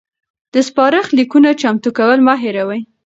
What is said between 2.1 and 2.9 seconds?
مه هیروئ.